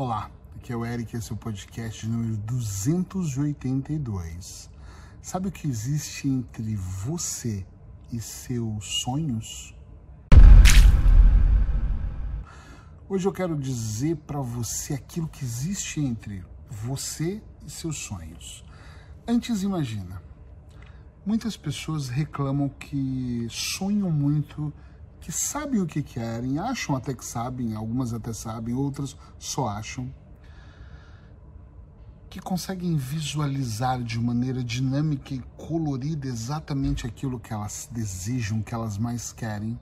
[0.00, 4.70] Olá, aqui é o Eric, esse é o podcast número 282.
[5.20, 7.66] Sabe o que existe entre você
[8.12, 9.74] e seus sonhos?
[13.08, 18.64] Hoje eu quero dizer para você aquilo que existe entre você e seus sonhos.
[19.26, 20.22] Antes, imagina.
[21.26, 24.72] Muitas pessoas reclamam que sonham muito
[25.20, 30.12] que sabem o que querem, acham até que sabem, algumas até sabem, outras só acham,
[32.28, 38.98] que conseguem visualizar de maneira dinâmica e colorida exatamente aquilo que elas desejam, que elas
[38.98, 39.78] mais querem,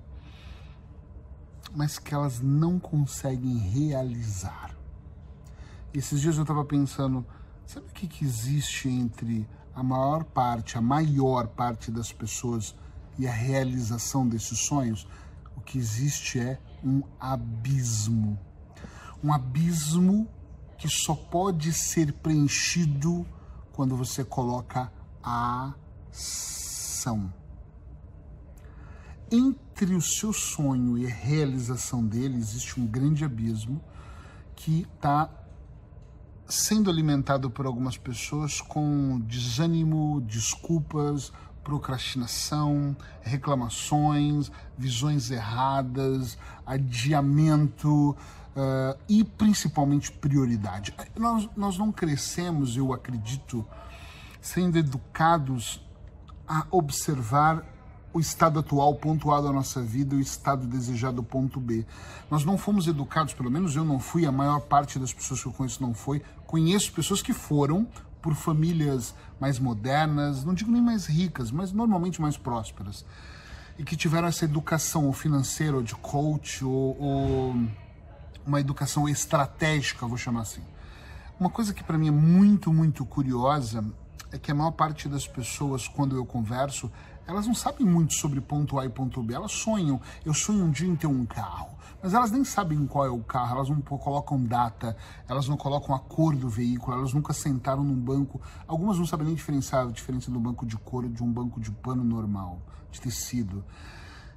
[1.74, 4.74] mas que elas não conseguem realizar.
[5.93, 7.27] Esses dias eu estava pensando,
[7.66, 12.74] sabe o que, que existe entre a maior parte, a maior parte das pessoas
[13.18, 15.07] e a realização desses sonhos?
[15.56, 18.38] O que existe é um abismo.
[19.23, 20.29] Um abismo
[20.79, 23.26] que só pode ser preenchido
[23.73, 25.74] quando você coloca a
[26.10, 27.32] ação.
[29.30, 33.82] Entre o seu sonho e a realização dele existe um grande abismo
[34.54, 35.29] que está
[36.49, 41.32] sendo alimentado por algumas pessoas com desânimo, desculpas,
[41.66, 50.94] procrastinação, reclamações, visões erradas, adiamento uh, e principalmente prioridade.
[51.18, 53.66] Nós, nós não crescemos, eu acredito,
[54.40, 55.84] sendo educados
[56.46, 57.64] a observar
[58.12, 61.84] o estado atual, ponto A da nossa vida, o estado desejado, ponto B.
[62.30, 65.48] Nós não fomos educados, pelo menos eu não fui, a maior parte das pessoas que
[65.48, 66.22] eu conheço não foi.
[66.47, 67.88] Conheço pessoas que foram,
[68.27, 73.06] por famílias mais modernas, não digo nem mais ricas, mas normalmente mais prósperas,
[73.78, 77.56] e que tiveram essa educação ou financeira, ou de coach, ou, ou
[78.44, 80.62] uma educação estratégica, vou chamar assim.
[81.38, 83.84] Uma coisa que para mim é muito, muito curiosa
[84.33, 86.91] é que a maior parte das pessoas, quando eu converso,
[87.26, 89.34] elas não sabem muito sobre ponto A e ponto B.
[89.34, 90.00] Elas sonham.
[90.25, 93.19] Eu sonho um dia em ter um carro mas elas nem sabem qual é o
[93.19, 94.97] carro, elas não colocam data,
[95.28, 98.41] elas não colocam a cor do veículo, elas nunca sentaram num banco.
[98.66, 101.70] Algumas não sabem nem diferenciar a diferença do banco de couro de um banco de
[101.70, 102.60] pano normal,
[102.92, 103.64] de tecido.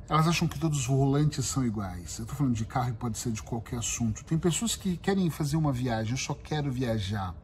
[0.07, 2.17] Elas acham que todos os volantes são iguais.
[2.17, 4.25] Eu estou falando de carro e pode ser de qualquer assunto.
[4.25, 7.35] Tem pessoas que querem fazer uma viagem, eu só quero viajar.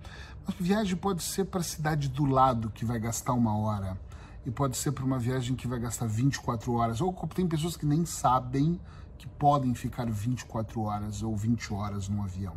[0.47, 3.95] Mas viagem pode ser para a cidade do lado, que vai gastar uma hora.
[4.45, 7.01] E pode ser para uma viagem que vai gastar 24 horas.
[7.01, 8.79] Ou tem pessoas que nem sabem
[9.17, 12.55] que podem ficar 24 horas ou 20 horas no avião.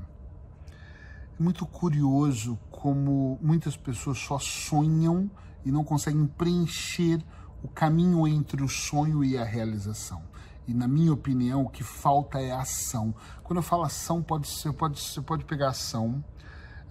[1.39, 5.31] É muito curioso como muitas pessoas só sonham
[5.65, 7.25] e não conseguem preencher
[7.63, 10.23] o caminho entre o sonho e a realização.
[10.67, 13.15] E na minha opinião, o que falta é ação.
[13.43, 16.23] Quando eu falo ação, pode ser, pode, você pode pegar ação.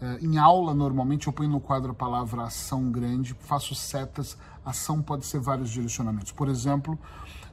[0.01, 4.37] Uh, em aula, normalmente, eu ponho no quadro a palavra ação grande, faço setas.
[4.65, 6.31] Ação pode ser vários direcionamentos.
[6.31, 6.99] Por exemplo,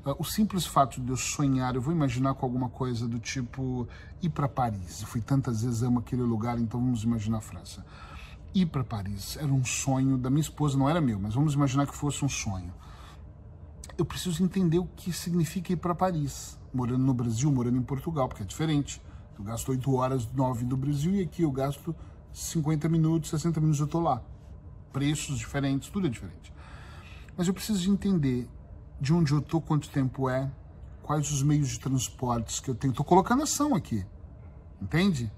[0.05, 3.88] Uh, o simples fato de eu sonhar, eu vou imaginar com alguma coisa do tipo
[4.21, 5.00] ir para Paris.
[5.00, 7.84] Eu fui tantas vezes, amo aquele lugar, então vamos imaginar a França.
[8.55, 11.87] Ir para Paris era um sonho da minha esposa, não era meu, mas vamos imaginar
[11.87, 12.72] que fosse um sonho.
[13.97, 18.28] Eu preciso entender o que significa ir para Paris, morando no Brasil, morando em Portugal,
[18.28, 19.00] porque é diferente.
[19.38, 21.97] Eu gasto 8 horas, 9 do Brasil, e aqui eu gasto
[22.34, 24.21] 50 minutos, 60 minutos eu estou lá.
[24.93, 26.53] Preços diferentes, tudo é diferente.
[27.37, 28.49] Mas eu preciso de entender
[29.00, 30.50] de onde eu tô, quanto tempo é,
[31.03, 32.93] quais os meios de transportes que eu tenho.
[32.93, 34.05] Tô colocando ação aqui,
[34.83, 35.33] entende?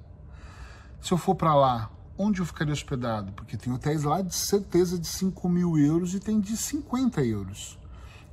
[1.01, 3.33] Se eu for para lá, onde eu ficaria hospedado?
[3.33, 7.79] Porque tem hotéis lá de certeza de 5 mil euros e tem de 50 euros.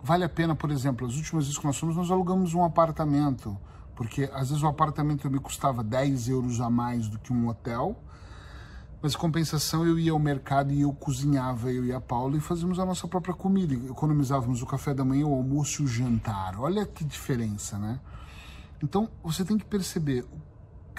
[0.02, 3.58] Vale a pena, por exemplo, as últimas vezes que nós fomos, nós alugamos um apartamento,
[3.96, 7.98] porque às vezes o apartamento me custava 10 euros a mais do que um hotel,
[9.04, 12.80] mas compensação eu ia ao mercado e eu cozinhava, eu e a Paula, e fazíamos
[12.80, 13.74] a nossa própria comida.
[13.74, 16.58] Economizávamos o café da manhã, o almoço e o jantar.
[16.58, 18.00] Olha que diferença, né?
[18.82, 20.26] Então você tem que perceber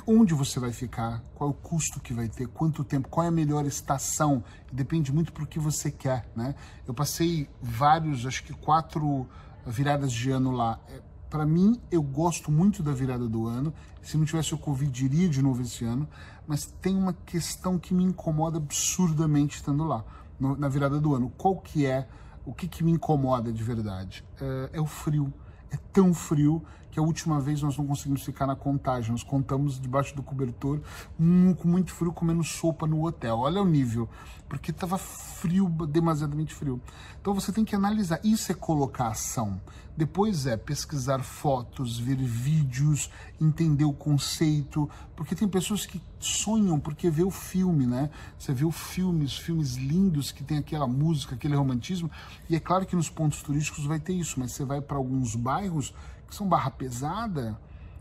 [0.06, 3.28] onde você vai ficar, qual é o custo que vai ter, quanto tempo, qual é
[3.28, 4.45] a melhor estação.
[4.71, 6.54] Depende muito pro que você quer, né?
[6.86, 9.27] Eu passei vários, acho que quatro
[9.66, 10.78] viradas de ano lá.
[10.91, 11.01] É,
[11.34, 13.75] para mim, eu gosto muito da virada do ano.
[14.01, 16.09] Se não tivesse o Covid, iria de novo esse ano.
[16.47, 20.04] Mas tem uma questão que me incomoda absurdamente estando lá,
[20.39, 21.33] no, na virada do ano.
[21.36, 22.07] Qual que é,
[22.47, 24.25] o que, que me incomoda de verdade?
[24.41, 25.34] É, é o frio.
[25.72, 26.63] É tão frio
[26.94, 29.10] que a última vez nós não conseguimos ficar na contagem.
[29.10, 30.80] Nós contamos debaixo do cobertor,
[31.18, 33.36] um, com muito frio, comendo sopa no hotel.
[33.41, 34.08] Olha o nível,
[34.48, 36.80] porque estava frio, demasiadamente frio.
[37.20, 38.20] Então você tem que analisar.
[38.22, 39.60] Isso é colocar ação.
[39.96, 43.10] Depois é pesquisar fotos, ver vídeos,
[43.41, 48.10] entender o conceito, porque tem pessoas que sonham porque vê o filme, né?
[48.38, 52.10] Você vê os filmes lindos que tem aquela música, aquele romantismo,
[52.48, 55.36] e é claro que nos pontos turísticos vai ter isso, mas você vai para alguns
[55.36, 55.94] bairros
[56.34, 57.59] são barra pesada,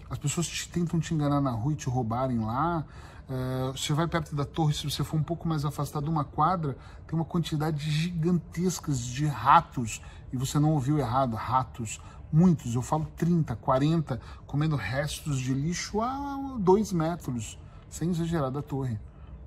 [0.10, 2.86] as pessoas te, tentam te enganar na rua e te roubarem lá.
[3.30, 6.78] Uh, você vai perto da torre, se você for um pouco mais afastado uma quadra,
[7.08, 10.02] tem uma quantidade gigantescas de ratos,
[10.32, 12.02] e você não ouviu errado, ratos,
[12.32, 17.58] muitos, eu falo 30, 40, comendo restos de lixo a dois metros,
[17.90, 19.00] sem exagerar da torre.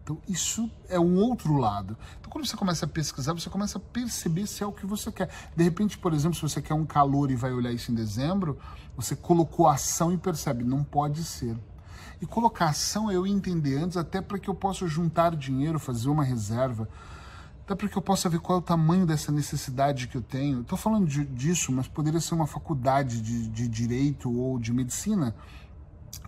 [0.06, 1.98] Então, isso é um outro lado.
[2.20, 5.10] Então, quando você começa a pesquisar, você começa a perceber se é o que você
[5.10, 5.28] quer.
[5.56, 8.56] De repente, por exemplo, se você quer um calor e vai olhar isso em dezembro,
[8.96, 11.58] você colocou ação e percebe, não pode ser.
[12.22, 16.08] E colocar ação é eu entender antes, até para que eu possa juntar dinheiro, fazer
[16.08, 16.88] uma reserva,
[17.64, 20.60] até para que eu possa ver qual é o tamanho dessa necessidade que eu tenho.
[20.60, 25.34] Estou falando de, disso, mas poderia ser uma faculdade de, de direito ou de medicina.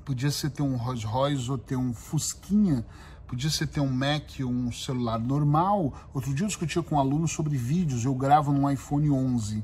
[0.05, 2.85] Podia ser ter um Rolls Royce ou ter um Fusquinha
[3.29, 5.93] Podia ser ter um Mac um celular normal.
[6.15, 8.03] Outro dia eu discutia com um aluno sobre vídeos.
[8.03, 9.63] Eu gravo num iPhone 11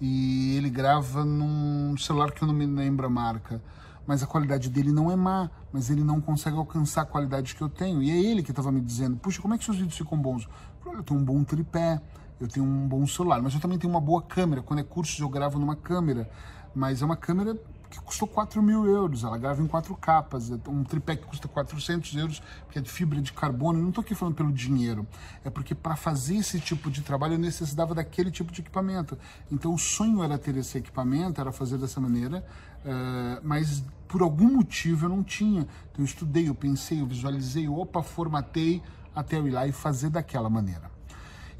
[0.00, 3.60] e ele grava num celular que eu não me lembro a marca.
[4.06, 7.62] Mas a qualidade dele não é má, mas ele não consegue alcançar a qualidade que
[7.62, 8.00] eu tenho.
[8.00, 10.48] E é ele que estava me dizendo: Puxa, como é que seus vídeos ficam bons?
[10.86, 12.00] Eu tenho um bom tripé,
[12.40, 14.62] eu tenho um bom celular, mas eu também tenho uma boa câmera.
[14.62, 16.30] Quando é curso, eu gravo numa câmera,
[16.72, 17.60] mas é uma câmera
[17.92, 19.22] que custou 4 mil euros.
[19.22, 20.50] Ela grava em quatro capas.
[20.50, 23.80] É um tripé que custa 400 euros, que é de fibra de carbono.
[23.80, 25.06] Não estou aqui falando pelo dinheiro.
[25.44, 29.18] É porque para fazer esse tipo de trabalho eu necessitava daquele tipo de equipamento.
[29.50, 32.42] Então o sonho era ter esse equipamento, era fazer dessa maneira,
[32.78, 35.60] uh, mas por algum motivo eu não tinha.
[35.60, 38.82] Então eu estudei, eu pensei, eu visualizei, opa, formatei
[39.14, 40.90] até eu ir lá e fazer daquela maneira.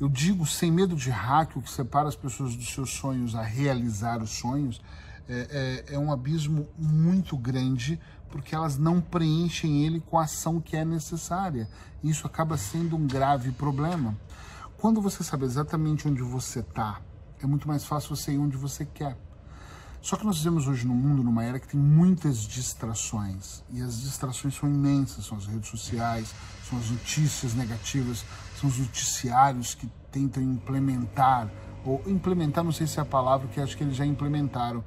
[0.00, 3.43] Eu digo sem medo de hack, o que separa as pessoas dos seus sonhos a
[3.43, 4.81] realizar os sonhos
[5.29, 7.99] é, é, é, um abismo muito grande
[8.31, 11.69] porque elas não preenchem ele com a ação que é necessária.
[12.03, 14.17] Isso acaba sendo um grave problema.
[14.79, 17.01] Quando você sabe exatamente onde você está,
[17.43, 19.17] é muito mais fácil você ir onde você quer.
[20.01, 23.63] Só que nós vivemos hoje no mundo, numa era que tem muitas distrações.
[23.71, 26.35] E as distrações são imensas, são as redes sociais,
[26.69, 28.25] são as notícias negativas,
[28.61, 31.49] são os noticiários que tentam implementar,
[31.84, 34.84] ou implementar, não sei se é a palavra, que acho que eles já implementaram,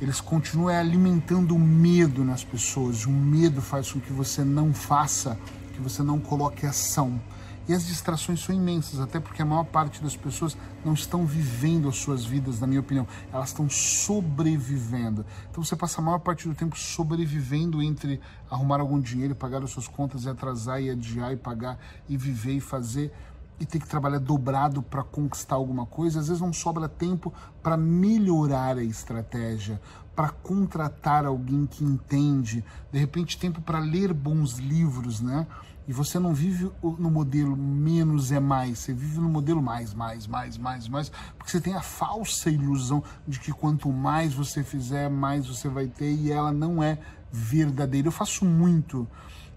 [0.00, 3.04] eles continuam alimentando o medo nas pessoas.
[3.04, 5.38] O medo faz com que você não faça,
[5.74, 7.20] que você não coloque ação.
[7.68, 11.86] E as distrações são imensas, até porque a maior parte das pessoas não estão vivendo
[11.86, 13.06] as suas vidas, na minha opinião.
[13.30, 15.26] Elas estão sobrevivendo.
[15.50, 19.70] Então você passa a maior parte do tempo sobrevivendo entre arrumar algum dinheiro, pagar as
[19.70, 21.78] suas contas e atrasar e adiar e pagar
[22.08, 23.12] e viver e fazer
[23.60, 27.32] e ter que trabalhar dobrado para conquistar alguma coisa, às vezes não sobra tempo
[27.62, 29.80] para melhorar a estratégia,
[30.14, 35.46] para contratar alguém que entende, de repente tempo para ler bons livros, né?
[35.86, 40.26] E você não vive no modelo menos é mais, você vive no modelo mais, mais,
[40.26, 45.08] mais, mais, mais, porque você tem a falsa ilusão de que quanto mais você fizer,
[45.08, 46.98] mais você vai ter, e ela não é
[47.32, 48.08] verdadeira.
[48.08, 49.08] Eu faço muito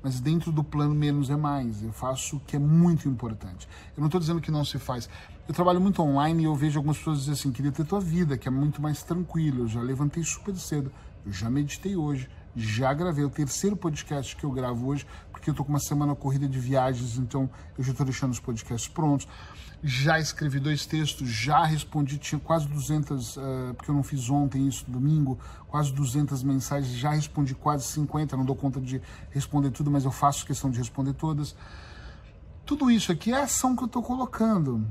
[0.03, 1.83] mas dentro do plano menos é mais.
[1.83, 3.67] Eu faço o que é muito importante.
[3.95, 5.09] Eu não estou dizendo que não se faz.
[5.47, 8.37] Eu trabalho muito online e eu vejo algumas pessoas dizer assim, queria ter tua vida,
[8.37, 9.63] que é muito mais tranquilo.
[9.63, 10.91] Eu já levantei super cedo,
[11.25, 15.05] eu já meditei hoje, já gravei o terceiro podcast que eu gravo hoje,
[15.41, 18.39] porque eu estou com uma semana corrida de viagens, então eu já estou deixando os
[18.39, 19.27] podcasts prontos
[19.83, 24.29] já escrevi dois textos, já respondi, tinha quase 200, uh, eh, porque eu não fiz
[24.29, 29.01] ontem isso, domingo, quase 200 mensagens, já respondi quase 50, não dou conta de
[29.31, 31.55] responder tudo, mas eu faço questão de responder todas.
[32.63, 34.85] Tudo isso aqui é ação que eu estou colocando,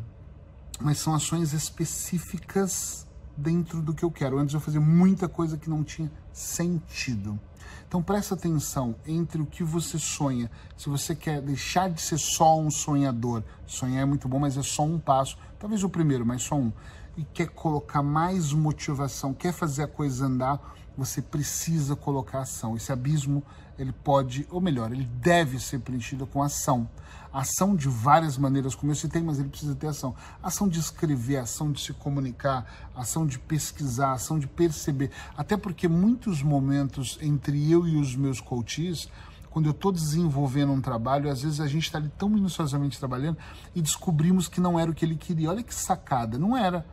[0.81, 4.39] mas são ações específicas dentro do que eu quero.
[4.39, 7.39] Antes eu fazia muita coisa que não tinha sentido.
[7.87, 10.51] Então presta atenção entre o que você sonha.
[10.77, 14.63] Se você quer deixar de ser só um sonhador, sonhar é muito bom, mas é
[14.63, 16.73] só um passo, talvez o primeiro, mas só um.
[17.17, 20.61] E quer colocar mais motivação, quer fazer a coisa andar,
[20.97, 22.77] você precisa colocar ação.
[22.77, 23.43] Esse abismo,
[23.79, 26.89] ele pode, ou melhor, ele deve ser preenchido com ação.
[27.33, 30.15] Ação de várias maneiras, como eu citei, mas ele precisa ter ação.
[30.43, 35.11] Ação de escrever, ação de se comunicar, ação de pesquisar, ação de perceber.
[35.37, 39.09] Até porque muitos momentos entre eu e os meus coaches,
[39.49, 43.39] quando eu estou desenvolvendo um trabalho, às vezes a gente está ali tão minuciosamente trabalhando
[43.75, 45.51] e descobrimos que não era o que ele queria.
[45.51, 46.85] Olha que sacada, não era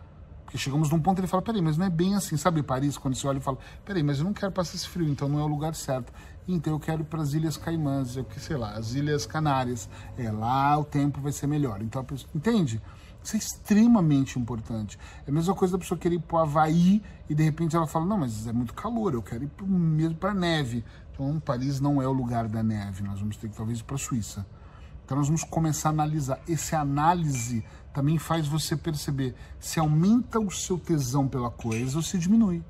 [0.48, 3.16] Porque chegamos num ponto ele fala, peraí, mas não é bem assim, sabe Paris, quando
[3.16, 5.44] você olha e fala, peraí, mas eu não quero passar esse frio, então não é
[5.44, 6.14] o lugar certo.
[6.48, 9.90] Então eu quero ir para as Ilhas Caimãs, eu que sei lá, as Ilhas Canárias.
[10.18, 11.82] É lá o tempo vai ser melhor.
[11.82, 12.82] Então a pessoa, entende?
[13.22, 14.98] Isso é extremamente importante.
[15.26, 17.86] É a mesma coisa da pessoa querer ir para o Havaí e de repente ela
[17.86, 20.82] fala, não, mas é muito calor, eu quero ir pro, mesmo para neve.
[21.12, 23.96] Então Paris não é o lugar da neve, nós vamos ter que talvez ir para
[23.96, 24.46] a Suíça.
[25.04, 26.40] Então nós vamos começar a analisar.
[26.48, 27.66] Esse análise
[27.98, 32.64] também faz você perceber se aumenta o seu tesão pela coisa ou se diminui.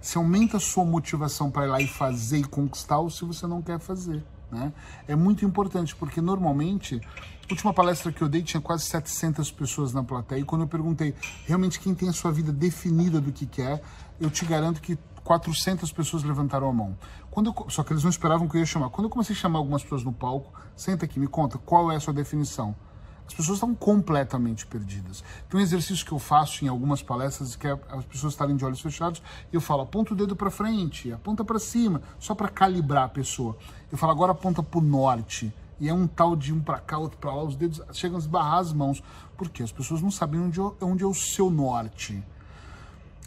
[0.00, 3.46] Se aumenta a sua motivação para ir lá e fazer e conquistar ou se você
[3.46, 4.24] não quer fazer.
[4.50, 4.72] Né?
[5.06, 7.00] É muito importante, porque normalmente,
[7.48, 10.68] a última palestra que eu dei tinha quase 700 pessoas na plateia, e quando eu
[10.68, 11.14] perguntei
[11.46, 13.80] realmente quem tem a sua vida definida do que quer,
[14.20, 16.98] eu te garanto que 400 pessoas levantaram a mão.
[17.30, 18.90] Quando eu, só que eles não esperavam que eu ia chamar.
[18.90, 21.96] Quando eu comecei a chamar algumas pessoas no palco, senta aqui, me conta, qual é
[21.96, 22.74] a sua definição?
[23.26, 25.24] As pessoas estão completamente perdidas.
[25.48, 28.64] Tem um exercício que eu faço em algumas palestras que é as pessoas estarem de
[28.64, 32.48] olhos fechados e eu falo, aponta o dedo para frente, aponta para cima, só para
[32.48, 33.56] calibrar a pessoa.
[33.90, 35.52] Eu falo, agora aponta para o norte.
[35.80, 38.20] E é um tal de um para cá, outro para lá, os dedos chegam a
[38.20, 39.02] esbarrar as mãos.
[39.36, 39.62] Por quê?
[39.62, 42.22] As pessoas não sabem onde, onde é o seu norte.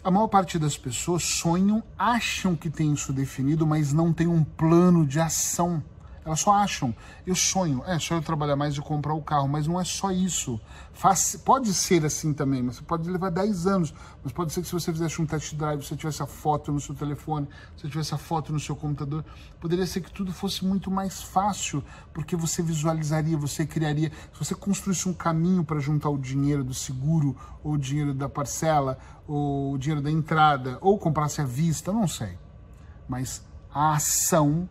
[0.02, 4.42] A maior parte das pessoas sonham, acham que tem isso definido, mas não tem um
[4.42, 5.82] plano de ação.
[6.28, 6.94] Elas só acham,
[7.26, 10.10] eu sonho, é só eu trabalhar mais e comprar o carro, mas não é só
[10.10, 10.60] isso.
[10.92, 14.74] Faz, pode ser assim também, mas pode levar 10 anos, mas pode ser que se
[14.74, 18.18] você fizesse um test drive, você tivesse a foto no seu telefone, você tivesse a
[18.18, 19.24] foto no seu computador,
[19.58, 21.82] poderia ser que tudo fosse muito mais fácil,
[22.12, 26.74] porque você visualizaria, você criaria, se você construísse um caminho para juntar o dinheiro do
[26.74, 31.90] seguro, ou o dinheiro da parcela, ou o dinheiro da entrada, ou comprasse à vista,
[31.90, 32.38] não sei.
[33.08, 33.42] Mas
[33.72, 34.68] a ação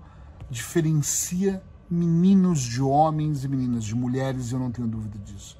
[0.49, 5.57] diferencia meninos de homens e meninas de mulheres, eu não tenho dúvida disso.